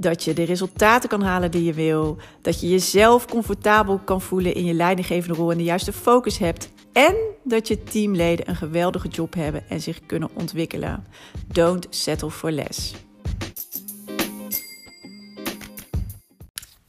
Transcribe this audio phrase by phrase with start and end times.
[0.00, 2.16] Dat je de resultaten kan halen die je wil.
[2.42, 6.70] Dat je jezelf comfortabel kan voelen in je leidinggevende rol en de juiste focus hebt.
[6.92, 7.14] En
[7.44, 11.06] dat je teamleden een geweldige job hebben en zich kunnen ontwikkelen.
[11.46, 12.94] Don't settle for less.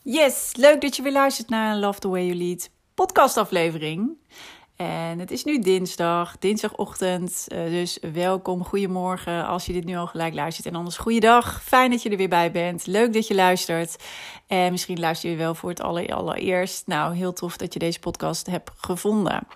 [0.01, 4.20] Yes, leuk dat je weer luistert naar Love the Way You Lead podcastaflevering.
[4.81, 7.45] En het is nu dinsdag, dinsdagochtend.
[7.47, 10.67] Uh, dus welkom, goedemorgen als je dit nu al gelijk luistert.
[10.67, 12.87] En anders goeiedag, fijn dat je er weer bij bent.
[12.87, 14.03] Leuk dat je luistert.
[14.47, 16.87] En misschien luister je wel voor het allereerst.
[16.87, 19.47] Nou, heel tof dat je deze podcast hebt gevonden.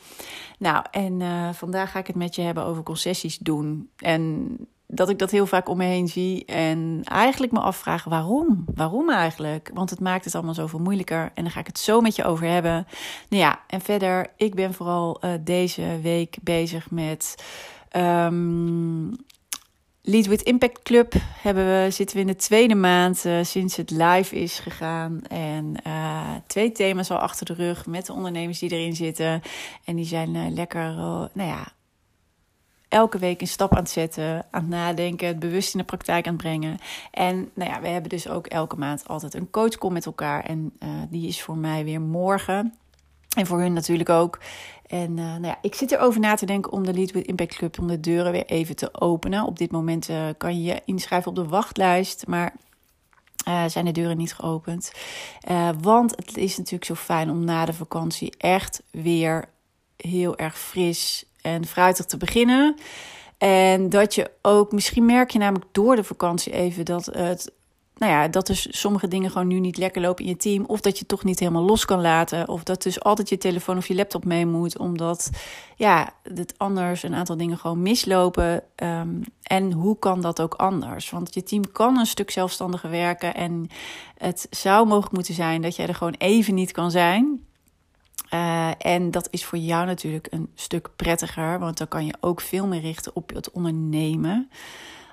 [0.59, 3.89] Nou, en uh, vandaag ga ik het met je hebben over concessies doen.
[3.97, 4.57] En
[4.87, 8.65] dat ik dat heel vaak om me heen zie en eigenlijk me afvraag waarom?
[8.75, 9.71] Waarom eigenlijk?
[9.73, 12.23] Want het maakt het allemaal zoveel moeilijker en daar ga ik het zo met je
[12.23, 12.87] over hebben.
[13.29, 17.35] Nou ja, en verder, ik ben vooral uh, deze week bezig met
[17.95, 19.15] um,
[20.01, 21.13] Lead with Impact Club.
[21.41, 25.21] Hebben we, zitten we in de tweede maand uh, sinds het live is gegaan.
[25.27, 29.41] En uh, twee thema's al achter de rug met de ondernemers die erin zitten.
[29.85, 31.74] En die zijn lekker, nou ja,
[32.95, 36.27] elke week een stap aan het zetten, aan het nadenken, het bewust in de praktijk
[36.27, 36.77] aan het brengen.
[37.11, 40.43] En nou ja, we hebben dus ook elke maand altijd een coachcall met elkaar.
[40.43, 42.73] En uh, die is voor mij weer morgen.
[43.37, 44.39] En voor hun natuurlijk ook.
[44.87, 47.55] En uh, nou ja, ik zit erover na te denken om de Lead with Impact
[47.55, 49.45] Club om de deuren weer even te openen.
[49.45, 52.53] Op dit moment uh, kan je je inschrijven op de wachtlijst, maar
[53.67, 54.91] zijn de deuren niet geopend.
[55.81, 59.45] want het is natuurlijk zo fijn om na de vakantie echt weer
[59.95, 62.75] heel erg fris en fruitig te beginnen.
[63.37, 67.53] En dat je ook, misschien merk je namelijk door de vakantie even dat het.
[67.97, 70.65] Nou ja, dat dus sommige dingen gewoon nu niet lekker lopen in je team.
[70.65, 72.47] Of dat je toch niet helemaal los kan laten.
[72.47, 74.77] Of dat dus altijd je telefoon of je laptop mee moet.
[74.77, 75.29] Omdat
[75.75, 78.63] ja, het anders een aantal dingen gewoon mislopen.
[78.75, 81.09] Um, en hoe kan dat ook anders?
[81.09, 83.33] Want je team kan een stuk zelfstandiger werken.
[83.33, 83.67] En
[84.17, 87.45] het zou mogelijk moeten zijn dat jij er gewoon even niet kan zijn.
[88.35, 92.41] Uh, en dat is voor jou natuurlijk een stuk prettiger, want dan kan je ook
[92.41, 94.49] veel meer richten op het ondernemen.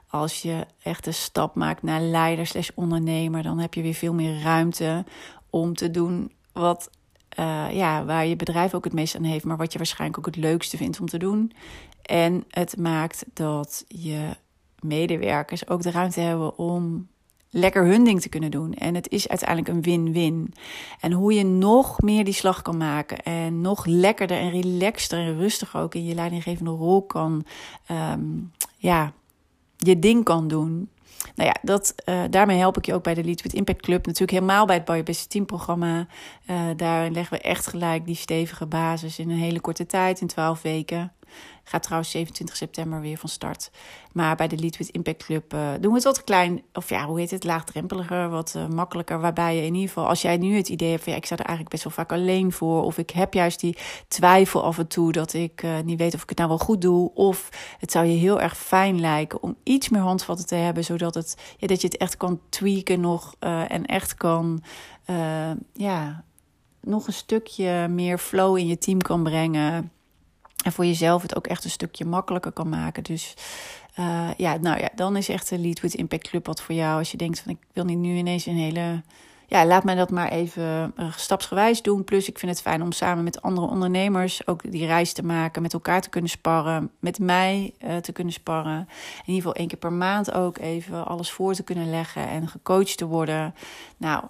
[0.08, 4.14] Als je echt een stap maakt naar leider slash ondernemer, dan heb je weer veel
[4.14, 5.04] meer ruimte
[5.50, 6.90] om te doen wat,
[7.38, 10.34] uh, ja, waar je bedrijf ook het meest aan heeft, maar wat je waarschijnlijk ook
[10.34, 11.52] het leukste vindt om te doen.
[12.02, 14.36] En het maakt dat je
[14.80, 17.08] medewerkers ook de ruimte hebben om
[17.54, 18.74] lekker hun ding te kunnen doen.
[18.74, 20.54] En het is uiteindelijk een win-win.
[21.00, 25.38] En hoe je nog meer die slag kan maken en nog lekkerder en relaxter en
[25.38, 27.44] rustiger ook in je leidinggevende rol kan,
[27.90, 29.12] um, ja,
[29.76, 30.88] je ding kan doen.
[31.34, 34.06] Nou ja, dat, uh, daarmee help ik je ook bij de Lead with Impact Club.
[34.06, 36.06] Natuurlijk helemaal bij het Bouw Je Beste Team programma.
[36.50, 40.26] Uh, daar leggen we echt gelijk die stevige basis in een hele korte tijd, in
[40.26, 41.12] 12 weken.
[41.64, 43.70] Gaat trouwens 27 september weer van start.
[44.12, 47.06] Maar bij de Lead with Impact Club uh, doen we het wat klein, of ja,
[47.06, 49.20] hoe heet het, laagdrempeliger, wat uh, makkelijker.
[49.20, 51.34] Waarbij je in ieder geval, als jij nu het idee hebt van ja, ik sta
[51.34, 52.82] er eigenlijk best wel vaak alleen voor.
[52.82, 53.76] Of ik heb juist die
[54.08, 56.80] twijfel af en toe dat ik uh, niet weet of ik het nou wel goed
[56.80, 57.14] doe.
[57.14, 57.48] Of
[57.78, 61.36] het zou je heel erg fijn lijken om iets meer handvatten te hebben, zodat het,
[61.56, 63.34] ja, dat je het echt kan tweaken nog
[63.68, 64.62] en echt kan,
[65.72, 66.24] ja,
[66.80, 69.92] nog een stukje meer flow in je team kan brengen.
[70.62, 73.02] En voor jezelf het ook echt een stukje makkelijker kan maken.
[73.02, 73.34] Dus
[73.98, 76.98] uh, ja, nou ja, dan is echt de Lead with Impact Club wat voor jou.
[76.98, 79.02] Als je denkt van ik wil niet nu ineens een hele...
[79.46, 82.04] Ja, laat mij dat maar even uh, stapsgewijs doen.
[82.04, 85.62] Plus ik vind het fijn om samen met andere ondernemers ook die reis te maken.
[85.62, 86.90] Met elkaar te kunnen sparren.
[86.98, 88.78] Met mij uh, te kunnen sparren.
[88.78, 92.28] In ieder geval één keer per maand ook even alles voor te kunnen leggen.
[92.28, 93.54] En gecoacht te worden.
[93.96, 94.24] Nou,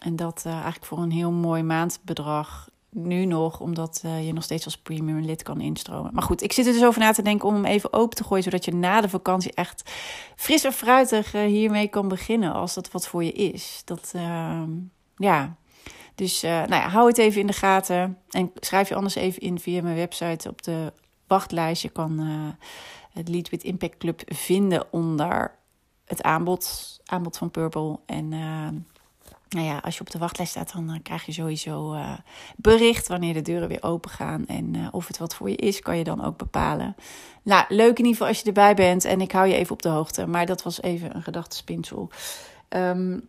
[0.00, 4.64] en dat eigenlijk voor een heel mooi maandbedrag nu nog, omdat uh, je nog steeds
[4.64, 6.14] als premium lid kan instromen.
[6.14, 8.24] Maar goed, ik zit er dus over na te denken om hem even open te
[8.24, 9.90] gooien, zodat je na de vakantie echt
[10.36, 13.82] fris en fruitig uh, hiermee kan beginnen, als dat wat voor je is.
[13.84, 14.62] Dat, uh,
[15.16, 15.56] ja.
[16.14, 19.42] Dus uh, nou ja, hou het even in de gaten en schrijf je anders even
[19.42, 20.92] in via mijn website op de
[21.26, 21.82] wachtlijst.
[21.82, 22.18] Je kan
[23.12, 25.58] het Lead with Impact Club vinden onder
[26.04, 28.32] het aanbod, aanbod van Purple en
[29.54, 32.12] nou ja, als je op de wachtlijst staat, dan uh, krijg je sowieso uh,
[32.56, 34.46] bericht wanneer de deuren weer open gaan.
[34.46, 36.96] En uh, of het wat voor je is, kan je dan ook bepalen.
[37.42, 39.04] Nou, leuk in ieder geval als je erbij bent.
[39.04, 40.26] En ik hou je even op de hoogte.
[40.26, 42.10] Maar dat was even een gedachtespinsel.
[42.68, 43.28] Um,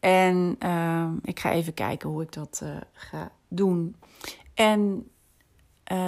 [0.00, 2.62] En ehm, ik ga even kijken hoe ik dat
[2.92, 3.96] ga doen.
[4.54, 5.10] En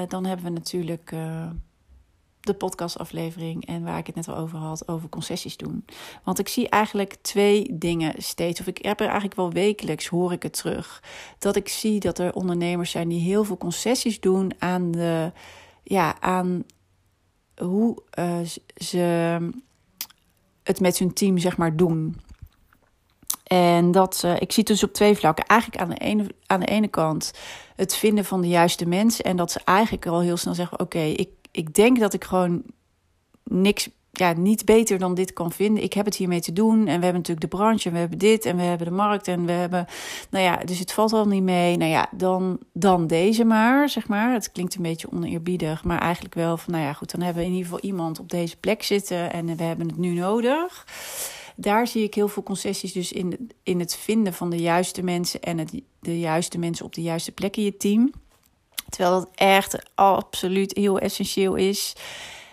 [0.08, 1.14] dan hebben we natuurlijk
[2.40, 5.84] de podcastaflevering en waar ik het net al over had, over concessies doen.
[6.24, 10.32] Want ik zie eigenlijk twee dingen steeds, of ik heb er eigenlijk wel wekelijks, hoor
[10.32, 11.02] ik het terug.
[11.38, 15.32] Dat ik zie dat er ondernemers zijn die heel veel concessies doen aan de,
[15.82, 16.64] ja, aan
[17.56, 18.38] hoe uh,
[18.76, 19.38] ze
[20.62, 22.20] het met hun team, zeg maar, doen.
[23.44, 25.44] En dat, uh, ik zie het dus op twee vlakken.
[25.46, 27.32] Eigenlijk aan de, ene, aan de ene kant
[27.76, 29.24] het vinden van de juiste mensen.
[29.24, 32.62] En dat ze eigenlijk al heel snel zeggen: Oké, ik, ik denk dat ik gewoon
[33.44, 35.82] niks, ja, niet beter dan dit kan vinden.
[35.82, 36.78] Ik heb het hiermee te doen.
[36.78, 37.88] En we hebben natuurlijk de branche.
[37.88, 38.44] En we hebben dit.
[38.44, 39.28] En we hebben de markt.
[39.28, 39.86] En we hebben.
[40.30, 41.76] Nou ja, dus het valt al niet mee.
[41.76, 44.32] Nou ja, dan, dan deze maar, zeg maar.
[44.32, 45.84] Het klinkt een beetje oneerbiedig.
[45.84, 47.10] Maar eigenlijk wel van: Nou ja, goed.
[47.10, 49.32] Dan hebben we in ieder geval iemand op deze plek zitten.
[49.32, 50.84] En we hebben het nu nodig
[51.60, 55.40] daar zie ik heel veel concessies dus in, in het vinden van de juiste mensen
[55.42, 58.12] en het, de juiste mensen op de juiste plek in je team.
[58.90, 61.96] Terwijl dat echt absoluut heel essentieel is.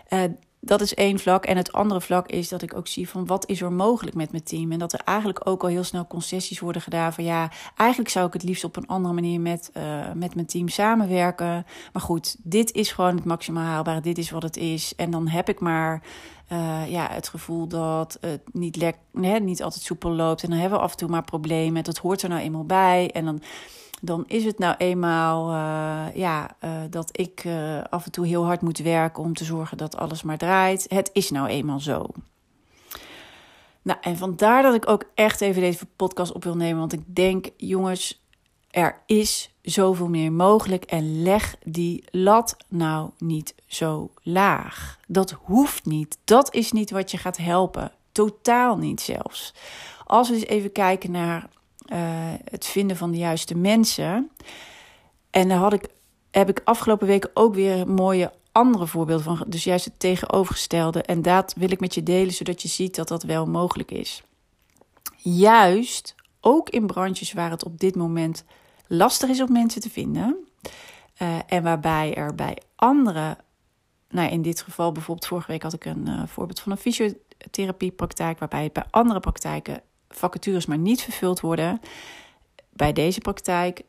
[0.10, 0.24] Uh,
[0.60, 1.46] dat is één vlak.
[1.46, 4.32] En het andere vlak is dat ik ook zie van wat is er mogelijk met
[4.32, 4.72] mijn team.
[4.72, 8.28] En dat er eigenlijk ook al heel snel concessies worden gedaan van ja, eigenlijk zou
[8.28, 11.66] ik het liefst op een andere manier met, uh, met mijn team samenwerken.
[11.94, 14.02] Maar goed, dit is gewoon het maximaal haalbare.
[14.02, 14.96] Dit is wat het is.
[14.96, 16.02] En dan heb ik maar
[16.52, 20.44] uh, ja, het gevoel dat het niet, lek, nee, niet altijd soepel loopt.
[20.44, 21.84] En dan hebben we af en toe maar problemen.
[21.84, 23.12] Dat hoort er nou eenmaal bij.
[23.12, 23.42] En dan
[24.02, 28.46] dan is het nou eenmaal uh, ja, uh, dat ik uh, af en toe heel
[28.46, 30.86] hard moet werken om te zorgen dat alles maar draait.
[30.90, 32.06] Het is nou eenmaal zo.
[33.82, 36.80] Nou, en vandaar dat ik ook echt even deze podcast op wil nemen.
[36.80, 38.22] Want ik denk, jongens,
[38.70, 40.84] er is zoveel meer mogelijk.
[40.84, 45.00] En leg die lat nou niet zo laag.
[45.08, 46.18] Dat hoeft niet.
[46.24, 47.92] Dat is niet wat je gaat helpen.
[48.12, 49.54] Totaal niet zelfs.
[50.06, 51.50] Als we eens even kijken naar
[52.50, 54.32] het vinden van de juiste mensen.
[55.30, 55.88] En daar had ik,
[56.32, 59.44] heb ik afgelopen weken ook weer mooie andere voorbeelden van.
[59.48, 61.02] Dus juist het tegenovergestelde.
[61.02, 64.24] En dat wil ik met je delen, zodat je ziet dat dat wel mogelijk is.
[65.18, 68.44] Juist ook in branches waar het op dit moment
[68.88, 70.48] lastig is om mensen te vinden.
[71.22, 73.38] Uh, en waarbij er bij andere,
[74.10, 78.40] nou in dit geval bijvoorbeeld vorige week had ik een uh, voorbeeld van een fysiotherapiepraktijk,
[78.40, 81.80] waarbij bij andere praktijken vacatures maar niet vervuld worden.
[82.70, 83.82] Bij deze praktijk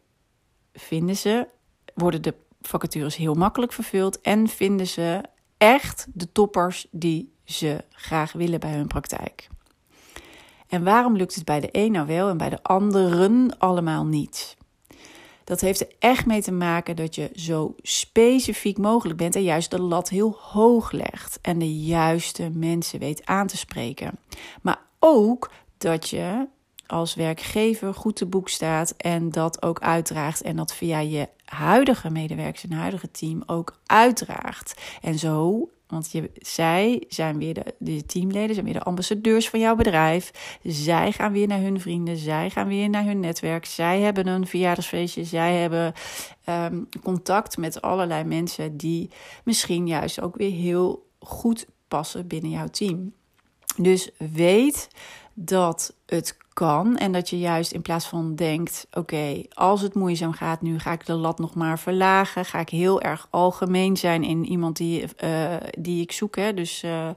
[0.72, 1.46] vinden ze,
[1.94, 5.22] worden de vacatures heel makkelijk vervuld en vinden ze
[5.56, 9.48] echt de toppers die ze graag willen bij hun praktijk.
[10.68, 14.56] En waarom lukt het bij de een nou wel en bij de anderen allemaal niet?
[15.44, 19.70] Dat heeft er echt mee te maken dat je zo specifiek mogelijk bent en juist
[19.70, 24.18] de lat heel hoog legt en de juiste mensen weet aan te spreken.
[24.62, 26.46] Maar ook dat je
[26.86, 32.10] als werkgever goed te boek staat en dat ook uitdraagt en dat via je huidige
[32.10, 34.80] medewerkers en huidige team ook uitdraagt.
[35.02, 39.60] En zo, want je, zij zijn weer de, de teamleden, zijn weer de ambassadeurs van
[39.60, 40.58] jouw bedrijf.
[40.62, 43.64] Zij gaan weer naar hun vrienden, zij gaan weer naar hun netwerk.
[43.64, 45.92] Zij hebben een verjaardagsfeestje, zij hebben
[46.48, 49.10] um, contact met allerlei mensen die
[49.44, 53.12] misschien juist ook weer heel goed passen binnen jouw team.
[53.76, 54.88] Dus weet
[55.40, 60.32] dat het kan en dat je juist in plaats van denkt: oké, als het moeizaam
[60.32, 62.44] gaat, nu ga ik de lat nog maar verlagen.
[62.44, 66.36] Ga ik heel erg algemeen zijn in iemand die, uh, die ik zoek.
[66.36, 66.54] Hè?
[66.54, 67.08] Dus uh,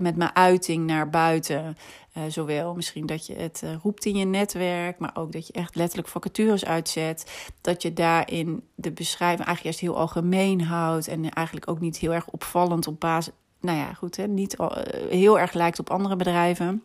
[0.00, 1.76] met mijn uiting naar buiten.
[2.16, 5.74] Uh, zowel misschien dat je het roept in je netwerk, maar ook dat je echt
[5.74, 7.50] letterlijk vacatures uitzet.
[7.60, 12.12] Dat je daarin de beschrijving eigenlijk juist heel algemeen houdt en eigenlijk ook niet heel
[12.12, 13.32] erg opvallend op basis.
[13.60, 14.26] Nou ja, goed, hè?
[14.26, 14.56] niet
[15.08, 16.82] heel erg lijkt op andere bedrijven.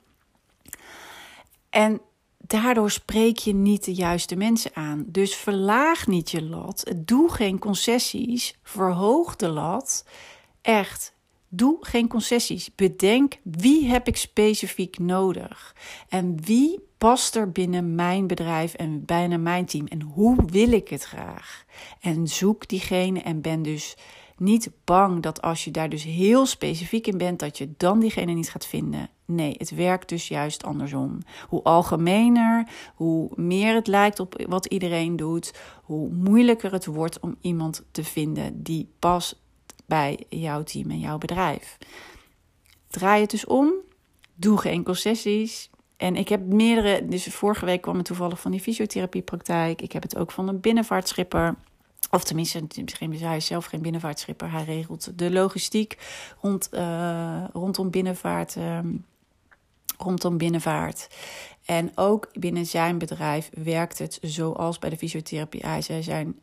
[1.69, 2.01] En
[2.37, 5.05] daardoor spreek je niet de juiste mensen aan.
[5.07, 6.93] Dus verlaag niet je lat.
[6.97, 8.57] Doe geen concessies.
[8.63, 10.05] Verhoog de lat.
[10.61, 11.13] Echt.
[11.47, 12.75] Doe geen concessies.
[12.75, 15.75] Bedenk wie heb ik specifiek nodig
[16.09, 20.87] en wie past er binnen mijn bedrijf en binnen mijn team en hoe wil ik
[20.87, 21.65] het graag.
[22.01, 23.95] En zoek diegene en ben dus
[24.39, 28.31] niet bang dat als je daar dus heel specifiek in bent, dat je dan diegene
[28.31, 29.09] niet gaat vinden.
[29.25, 31.19] Nee, het werkt dus juist andersom.
[31.47, 35.53] Hoe algemener, hoe meer het lijkt op wat iedereen doet,
[35.83, 39.41] hoe moeilijker het wordt om iemand te vinden die past
[39.85, 41.77] bij jouw team en jouw bedrijf.
[42.87, 43.73] Draai het dus om.
[44.35, 45.69] Doe geen concessies.
[45.97, 49.81] En ik heb meerdere, dus vorige week kwam het toevallig van die fysiotherapiepraktijk.
[49.81, 51.55] Ik heb het ook van een binnenvaartschipper.
[52.11, 52.63] Of tenminste,
[53.19, 54.51] hij is zelf geen binnenvaartschipper.
[54.51, 55.97] Hij regelt de logistiek
[56.41, 58.55] rond, uh, rondom binnenvaart.
[58.55, 58.79] Uh,
[59.97, 61.07] rondom binnenvaart.
[61.65, 65.61] En ook binnen zijn bedrijf werkt het zoals bij de fysiotherapie.
[65.79, 66.39] Zij zijn,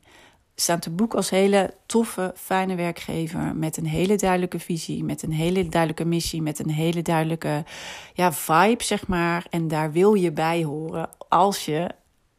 [0.54, 3.56] staan te boek als hele toffe, fijne werkgever.
[3.56, 7.64] Met een hele duidelijke visie, met een hele duidelijke missie, met een hele duidelijke
[8.14, 9.46] ja, vibe, zeg maar.
[9.50, 11.88] En daar wil je bij horen als je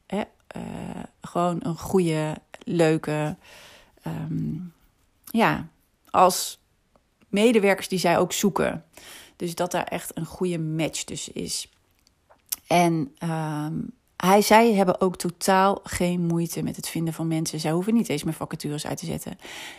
[0.08, 0.22] hè,
[0.58, 0.64] uh,
[1.22, 3.36] gewoon een goede, leuke.
[4.08, 4.74] Um,
[5.26, 5.68] ja,
[6.10, 6.60] als
[7.28, 8.86] medewerkers die zij ook zoeken.
[9.36, 11.72] Dus dat daar echt een goede match tussen is.
[12.68, 17.60] En um, hij, zij hebben ook totaal geen moeite met het vinden van mensen.
[17.60, 19.38] Zij hoeven niet eens meer vacatures uit te zetten.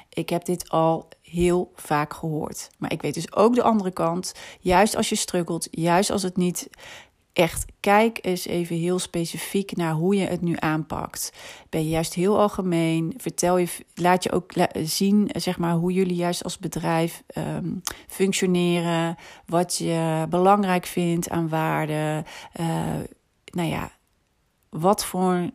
[0.09, 2.71] Ik heb dit al heel vaak gehoord.
[2.78, 4.35] Maar ik weet dus ook de andere kant.
[4.61, 6.68] Juist als je struggelt, juist als het niet
[7.38, 11.33] echt, kijk eens even heel specifiek naar hoe je het nu aanpakt.
[11.68, 13.14] Ben je juist heel algemeen?
[13.16, 14.52] Vertel je, laat je ook
[14.83, 19.16] zien, zeg maar, hoe jullie juist als bedrijf um, functioneren.
[19.47, 22.25] Wat je belangrijk vindt aan waarden.
[22.61, 22.66] Uh,
[23.45, 23.90] nou ja,
[24.68, 25.50] wat voor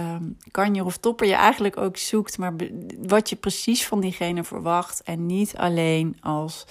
[0.00, 2.54] um, kanjer of topper je eigenlijk ook zoekt, maar
[2.98, 5.02] wat je precies van diegene verwacht.
[5.02, 6.66] En niet alleen als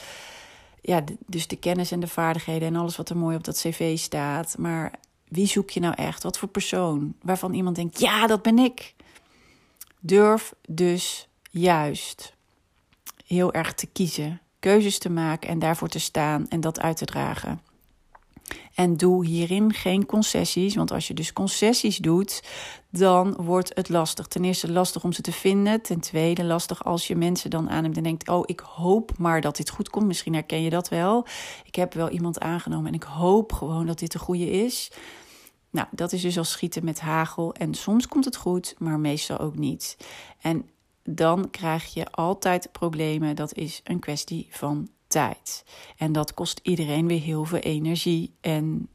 [0.81, 3.97] ja, dus de kennis en de vaardigheden en alles wat er mooi op dat cv
[3.97, 4.57] staat.
[4.57, 4.91] Maar
[5.27, 6.23] wie zoek je nou echt?
[6.23, 7.15] Wat voor persoon?
[7.21, 8.95] Waarvan iemand denkt, ja, dat ben ik.
[9.99, 12.33] Durf dus juist
[13.25, 17.05] heel erg te kiezen, keuzes te maken en daarvoor te staan en dat uit te
[17.05, 17.61] dragen.
[18.75, 22.43] En doe hierin geen concessies, want als je dus concessies doet,
[22.97, 24.27] dan wordt het lastig.
[24.27, 25.81] Ten eerste lastig om ze te vinden.
[25.81, 29.55] Ten tweede lastig als je mensen dan aanneemt en denkt: Oh, ik hoop maar dat
[29.55, 30.05] dit goed komt.
[30.07, 31.25] Misschien herken je dat wel.
[31.65, 34.91] Ik heb wel iemand aangenomen en ik hoop gewoon dat dit de goede is.
[35.69, 37.53] Nou, dat is dus als schieten met hagel.
[37.53, 39.97] En soms komt het goed, maar meestal ook niet.
[40.41, 40.69] En
[41.03, 43.35] dan krijg je altijd problemen.
[43.35, 45.65] Dat is een kwestie van tijd.
[45.97, 48.89] En dat kost iedereen weer heel veel energie en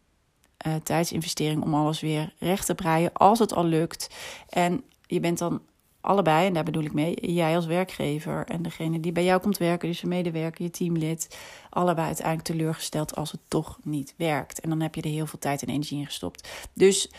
[0.66, 4.10] uh, tijdsinvestering om alles weer recht te breien als het al lukt.
[4.48, 5.60] En je bent dan
[6.00, 9.58] allebei, en daar bedoel ik mee, jij als werkgever en degene die bij jou komt
[9.58, 11.36] werken, dus je medewerker, je teamlid,
[11.70, 14.60] allebei uiteindelijk teleurgesteld als het toch niet werkt.
[14.60, 16.48] En dan heb je er heel veel tijd en energie in gestopt.
[16.72, 17.10] Dus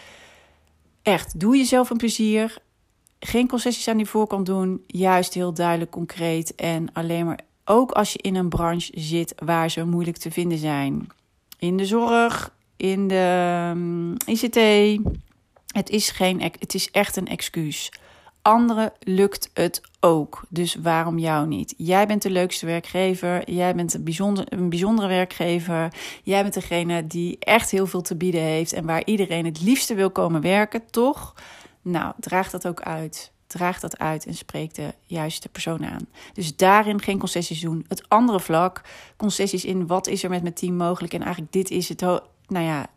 [1.02, 2.58] echt, doe jezelf een plezier.
[3.20, 4.84] Geen concessies aan die voorkant doen.
[4.88, 9.70] Juist heel duidelijk, concreet en alleen maar ook als je in een branche zit waar
[9.70, 11.08] ze moeilijk te vinden zijn.
[11.60, 14.58] In de zorg, in de mm, ICT.
[15.68, 17.92] Het is, geen, het is echt een excuus.
[18.42, 20.44] Anderen lukt het ook.
[20.50, 21.74] Dus waarom jou niet?
[21.78, 23.52] Jij bent de leukste werkgever.
[23.52, 25.94] Jij bent een, bijzonder, een bijzondere werkgever.
[26.24, 28.74] Jij bent degene die echt heel veel te bieden heeft.
[28.74, 31.34] En waar iedereen het liefste wil komen werken, toch?
[31.82, 36.08] Nou, draag dat ook uit draag dat uit en spreek de juiste persoon aan.
[36.34, 37.86] Dus daarin geen concessies doen.
[37.88, 38.82] Het andere vlak,
[39.18, 41.14] concessies in wat is er met mijn team mogelijk.
[41.14, 42.02] En eigenlijk dit is het,
[42.54, 42.88] nou ja,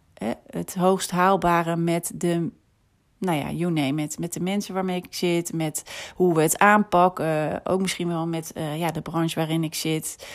[0.47, 2.51] het hoogst haalbare met de
[3.19, 4.19] nou ja, you name it.
[4.19, 5.83] Met de mensen waarmee ik zit, met
[6.15, 7.61] hoe we het aanpakken.
[7.65, 10.27] ook misschien wel met uh, ja, de branche waarin ik zit.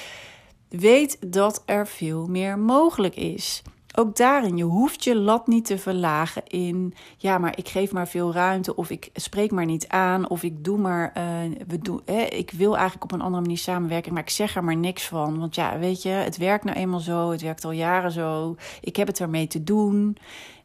[0.69, 3.61] Weet dat er veel meer mogelijk is
[3.95, 8.07] ook daarin, je hoeft je lat niet te verlagen in, ja, maar ik geef maar
[8.07, 11.23] veel ruimte, of ik spreek maar niet aan, of ik doe maar, uh,
[11.67, 14.77] we doen, ik wil eigenlijk op een andere manier samenwerken, maar ik zeg er maar
[14.77, 15.39] niks van.
[15.39, 18.95] Want ja, weet je, het werkt nou eenmaal zo, het werkt al jaren zo, ik
[18.95, 20.17] heb het ermee te doen.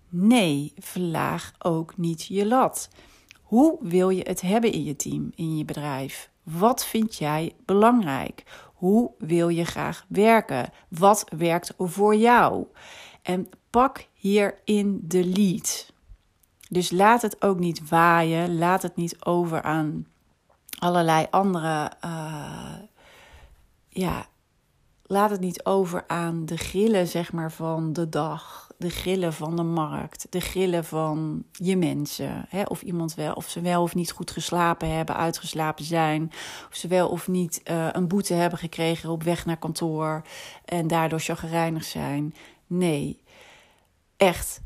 [0.09, 2.89] Nee, verlaag ook niet je lat.
[3.43, 6.31] Hoe wil je het hebben in je team, in je bedrijf?
[6.43, 8.45] Wat vind jij belangrijk?
[8.75, 10.71] Hoe wil je graag werken?
[10.89, 12.67] Wat werkt voor jou?
[13.27, 15.93] En pak hierin de lead.
[16.69, 18.59] Dus laat het ook niet waaien.
[18.59, 20.07] Laat het niet over aan
[20.79, 21.93] allerlei andere.
[22.05, 22.75] Uh,
[23.89, 24.27] ja,
[25.03, 28.71] laat het niet over aan de grillen, zeg maar, van de dag.
[28.79, 30.27] De grillen van de markt.
[30.31, 32.47] De grillen van je mensen.
[32.49, 32.63] Hè?
[32.63, 36.31] Of iemand wel, of ze wel of niet goed geslapen hebben, uitgeslapen zijn.
[36.69, 40.23] Of ze wel of niet uh, een boete hebben gekregen op weg naar kantoor.
[40.65, 42.35] En daardoor chagrijnig zijn.
[42.67, 43.21] Nee,
[44.17, 44.61] echt.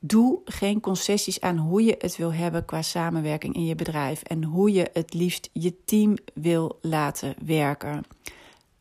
[0.00, 4.44] Doe geen concessies aan hoe je het wil hebben qua samenwerking in je bedrijf en
[4.44, 8.04] hoe je het liefst je team wil laten werken.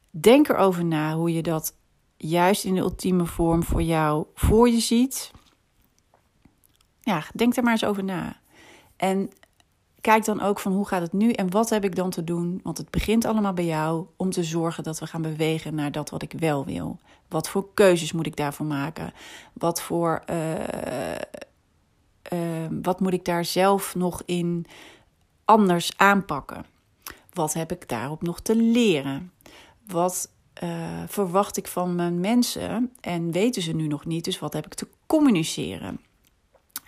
[0.09, 1.75] Denk erover na hoe je dat
[2.17, 5.31] juist in de ultieme vorm voor jou voor je ziet.
[7.01, 8.39] Ja, denk er maar eens over na.
[8.95, 9.29] En
[10.01, 12.59] kijk dan ook van hoe gaat het nu en wat heb ik dan te doen?
[12.63, 16.09] Want het begint allemaal bij jou om te zorgen dat we gaan bewegen naar dat
[16.09, 16.99] wat ik wel wil.
[17.27, 19.13] Wat voor keuzes moet ik daarvoor maken?
[19.53, 20.53] Wat voor uh,
[22.33, 24.65] uh, wat moet ik daar zelf nog in
[25.45, 26.65] anders aanpakken?
[27.33, 29.31] Wat heb ik daarop nog te leren?
[29.87, 30.29] Wat
[30.63, 34.25] uh, verwacht ik van mijn mensen en weten ze nu nog niet.
[34.25, 35.99] Dus wat heb ik te communiceren?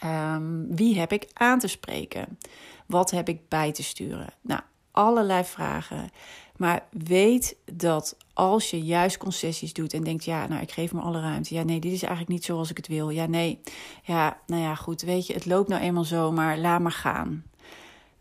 [0.05, 2.37] Um, wie heb ik aan te spreken?
[2.85, 4.27] Wat heb ik bij te sturen?
[4.41, 6.09] Nou, allerlei vragen.
[6.57, 11.01] Maar weet dat als je juist concessies doet en denkt, ja, nou, ik geef me
[11.01, 11.53] alle ruimte.
[11.53, 13.09] Ja, nee, dit is eigenlijk niet zoals ik het wil.
[13.09, 13.59] Ja, nee,
[14.03, 17.43] ja, nou ja, goed, weet je, het loopt nou eenmaal zo, maar laat maar gaan.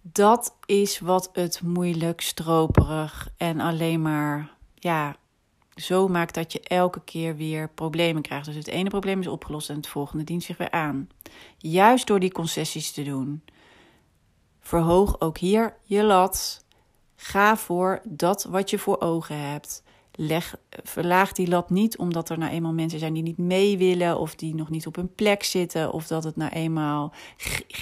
[0.02, 5.16] Dat is wat het moeilijk, stroperig en alleen maar, ja,
[5.80, 8.46] zo maakt dat je elke keer weer problemen krijgt.
[8.46, 11.08] Dus het ene probleem is opgelost en het volgende dient zich weer aan.
[11.56, 13.42] Juist door die concessies te doen.
[14.60, 16.64] Verhoog ook hier je lat.
[17.16, 19.82] Ga voor dat wat je voor ogen hebt.
[20.12, 24.18] Leg, verlaag die lat niet omdat er nou eenmaal mensen zijn die niet mee willen
[24.18, 27.12] of die nog niet op hun plek zitten of dat het nou eenmaal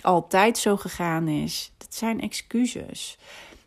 [0.02, 1.72] altijd zo gegaan is.
[1.78, 3.18] Dat zijn excuses.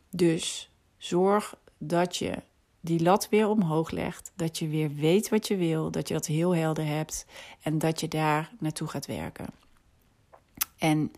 [0.09, 2.33] Dus zorg dat je
[2.81, 6.25] die lat weer omhoog legt, dat je weer weet wat je wil, dat je dat
[6.25, 7.25] heel helder hebt
[7.61, 9.47] en dat je daar naartoe gaat werken.
[10.77, 11.11] En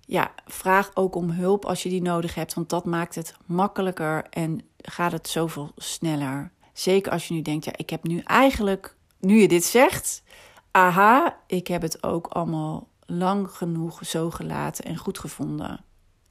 [0.00, 4.26] ja, vraag ook om hulp als je die nodig hebt, want dat maakt het makkelijker
[4.30, 6.50] en gaat het zoveel sneller.
[6.72, 10.22] Zeker als je nu denkt, ja, ik heb nu eigenlijk, nu je dit zegt,
[10.70, 15.84] aha, ik heb het ook allemaal lang genoeg zo gelaten en goed gevonden.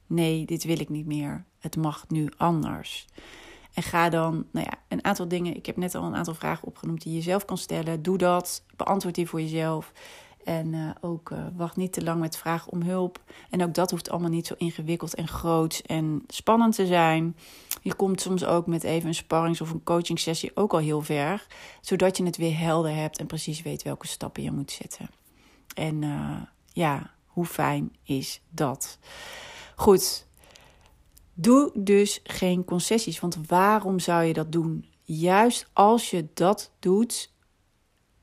[0.06, 1.44] Nee, dit wil ik niet meer.
[1.58, 3.06] Het mag nu anders.
[3.74, 5.56] En ga dan, nou ja, een aantal dingen.
[5.56, 8.02] Ik heb net al een aantal vragen opgenoemd die je zelf kan stellen.
[8.02, 8.64] Doe dat.
[8.76, 9.92] Beantwoord die voor jezelf.
[10.44, 13.20] En uh, ook uh, wacht niet te lang met vragen om hulp.
[13.50, 17.36] En ook dat hoeft allemaal niet zo ingewikkeld en groot en spannend te zijn.
[17.82, 21.00] Je komt soms ook met even een sparrings- of een coaching sessie ook al heel
[21.00, 21.46] ver.
[21.80, 25.10] Zodat je het weer helder hebt en precies weet welke stappen je moet zetten.
[25.74, 28.98] En uh, ja, hoe fijn is dat?
[29.76, 30.26] Goed,
[31.34, 34.86] Doe dus geen concessies, want waarom zou je dat doen?
[35.02, 37.30] Juist als je dat doet.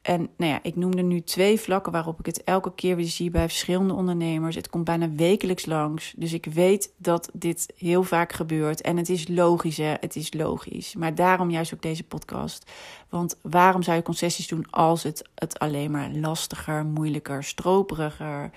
[0.02, 3.30] En nou ja, ik noemde nu twee vlakken waarop ik het elke keer weer zie
[3.30, 4.56] bij verschillende ondernemers.
[4.56, 6.14] Het komt bijna wekelijks langs.
[6.18, 8.82] Dus ik weet dat dit heel vaak gebeurt.
[8.82, 9.94] En het is logisch, hè?
[10.00, 10.96] Het is logisch.
[10.96, 12.72] Maar daarom juist ook deze podcast.
[13.10, 18.52] Want waarom zou je concessies doen als het het alleen maar lastiger, moeilijker, stroperiger,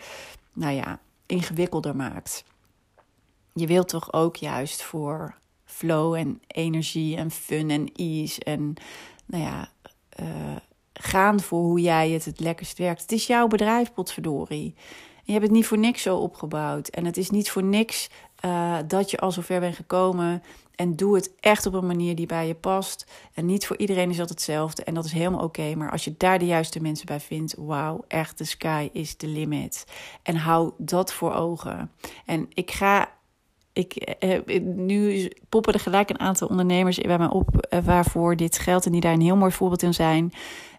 [0.52, 2.44] nou ja, ingewikkelder maakt?
[3.52, 5.34] Je wilt toch ook juist voor
[5.64, 8.74] flow en energie en fun en ease en
[9.26, 9.68] nou ja,
[10.20, 10.56] uh,
[10.92, 13.00] gaan voor hoe jij het het lekkerst werkt.
[13.00, 14.74] Het is jouw bedrijf, potverdorie.
[15.24, 16.88] Je hebt het niet voor niks zo opgebouwd.
[16.88, 18.10] En het is niet voor niks
[18.44, 20.42] uh, dat je al zo ver bent gekomen.
[20.74, 23.06] En doe het echt op een manier die bij je past.
[23.34, 24.84] En niet voor iedereen is dat hetzelfde.
[24.84, 25.74] En dat is helemaal oké.
[25.74, 29.26] Maar als je daar de juiste mensen bij vindt, wauw, echt, de sky is the
[29.26, 29.84] limit.
[30.22, 31.90] En hou dat voor ogen.
[32.26, 33.08] En ik ga
[33.72, 38.58] ik, eh, nu poppen er gelijk een aantal ondernemers bij mij op eh, waarvoor dit
[38.58, 40.32] geldt en die daar een heel mooi voorbeeld in zijn.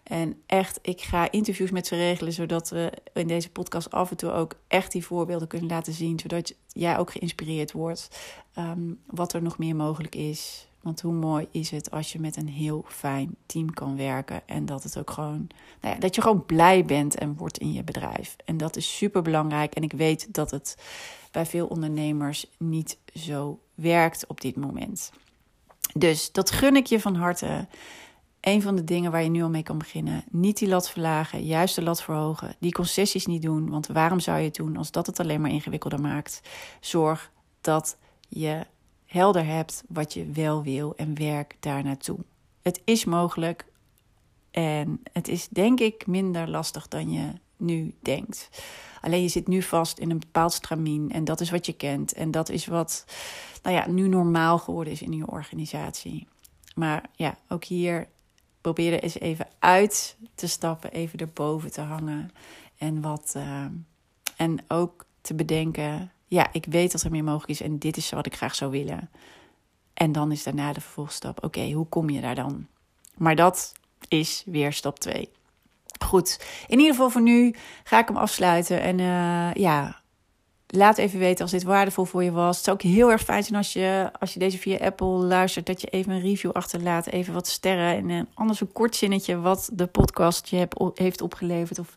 [0.04, 4.16] En echt, ik ga interviews met ze regelen, zodat we in deze podcast af en
[4.16, 8.08] toe ook echt die voorbeelden kunnen laten zien, zodat jij ook geïnspireerd wordt
[8.54, 10.68] ehm, wat er nog meer mogelijk is.
[10.80, 14.66] Want hoe mooi is het als je met een heel fijn team kan werken en
[14.66, 15.46] dat het ook gewoon,
[15.80, 18.36] nou ja, dat je gewoon blij bent en wordt in je bedrijf.
[18.44, 19.74] En dat is super belangrijk.
[19.74, 20.76] En ik weet dat het
[21.34, 25.12] bij veel ondernemers niet zo werkt op dit moment.
[25.94, 27.66] Dus dat gun ik je van harte.
[28.40, 30.24] Een van de dingen waar je nu al mee kan beginnen.
[30.30, 32.56] Niet die lat verlagen, juist de lat verhogen.
[32.60, 35.50] Die concessies niet doen, want waarom zou je het doen als dat het alleen maar
[35.50, 36.40] ingewikkelder maakt?
[36.80, 37.96] Zorg dat
[38.28, 38.66] je
[39.06, 42.18] helder hebt wat je wel wil en werk daar naartoe.
[42.62, 43.66] Het is mogelijk
[44.50, 47.32] en het is denk ik minder lastig dan je
[47.64, 48.48] nu denkt.
[49.00, 52.12] Alleen je zit nu vast in een bepaald stramien en dat is wat je kent
[52.12, 53.04] en dat is wat
[53.62, 56.26] nou ja, nu normaal geworden is in je organisatie.
[56.74, 58.08] Maar ja, ook hier
[58.60, 62.30] probeer er eens even uit te stappen, even erboven te hangen
[62.78, 63.64] en wat uh,
[64.36, 68.10] en ook te bedenken ja, ik weet dat er meer mogelijk is en dit is
[68.10, 69.10] wat ik graag zou willen.
[69.94, 72.66] En dan is daarna de vervolgstap, oké, hoe kom je daar dan?
[73.16, 73.72] Maar dat
[74.08, 75.30] is weer stap 2.
[76.04, 77.54] Goed, in ieder geval voor nu
[77.84, 78.80] ga ik hem afsluiten.
[78.80, 80.02] En uh, ja,
[80.74, 82.56] laat even weten als dit waardevol voor je was.
[82.56, 85.66] Het zou ook heel erg fijn zijn als je, als je deze via Apple luistert,
[85.66, 89.40] dat je even een review achterlaat, even wat sterren en uh, anders een kort zinnetje
[89.40, 91.94] wat de podcast je hebt, heeft opgeleverd of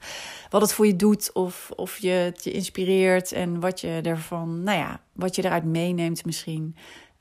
[0.50, 4.64] wat het voor je doet of, of je het je inspireert en wat je ervan,
[4.64, 6.76] nou ja, wat je eruit meeneemt misschien.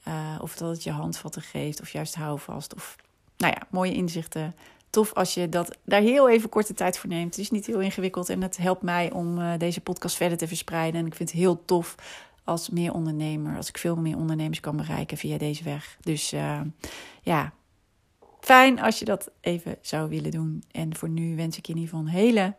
[0.08, 2.96] Uh, of dat het je handvatten geeft of juist houvast of
[3.36, 4.54] nou ja, mooie inzichten
[4.90, 7.34] tof als je dat daar heel even korte tijd voor neemt.
[7.34, 10.48] Het is niet heel ingewikkeld en het helpt mij om uh, deze podcast verder te
[10.48, 11.00] verspreiden.
[11.00, 11.94] En ik vind het heel tof
[12.44, 15.96] als meer ondernemer, als ik veel meer ondernemers kan bereiken via deze weg.
[16.00, 16.60] Dus uh,
[17.22, 17.52] ja,
[18.46, 20.62] Fijn als je dat even zou willen doen.
[20.70, 22.54] En voor nu wens ik je in ieder geval een hele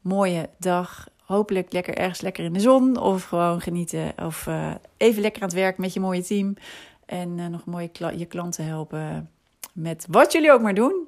[0.00, 1.08] mooie dag.
[1.24, 2.96] Hopelijk lekker ergens lekker in de zon.
[2.96, 4.12] Of gewoon genieten.
[4.22, 6.56] Of uh, even lekker aan het werk met je mooie team.
[7.06, 9.30] En nog mooi kla je klanten helpen
[9.72, 11.07] met wat jullie ook maar doen.